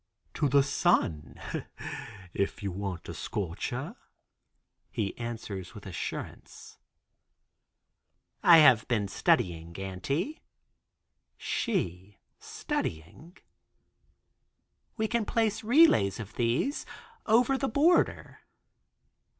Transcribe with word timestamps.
"To 0.33 0.49
the 0.49 0.63
sun, 0.63 1.39
if 2.33 2.63
you 2.63 2.71
want 2.71 3.07
a 3.07 3.13
scorcher," 3.13 3.95
he 4.89 5.15
answers 5.19 5.75
with 5.75 5.85
assurance. 5.85 6.79
"I 8.41 8.57
have 8.57 8.87
been 8.87 9.07
studying, 9.07 9.77
Auntie." 9.77 10.41
She 11.37 12.17
studying, 12.39 13.37
"We 14.97 15.07
can 15.07 15.23
place 15.23 15.63
relays 15.63 16.19
of 16.19 16.33
these 16.33 16.83
over 17.27 17.55
the 17.55 17.69
border." 17.69 18.39